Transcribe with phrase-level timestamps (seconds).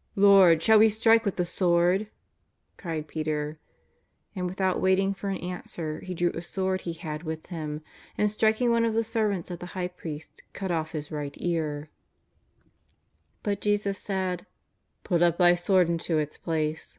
[0.16, 2.08] "Lord, shall we strike witli the sword?"
[2.76, 3.60] cried Peter.
[4.34, 7.82] And without waiting for an answer, he drew a sword he had with him,
[8.18, 11.34] and striking one of the ser vants of the High Priest, cut off his right
[11.38, 11.88] ear.
[13.44, 13.58] JESUS OF NAZARETH.
[13.58, 14.46] 339 But Jesus said:
[15.02, 16.94] ^' Put up thy sword into its place.